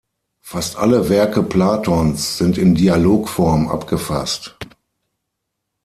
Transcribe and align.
Fast 0.39 0.77
alle 0.77 1.09
Werke 1.09 1.43
Platons 1.43 2.35
sind 2.39 2.57
in 2.57 2.73
Dialogform 2.73 3.67
abgefasst. 3.67 4.57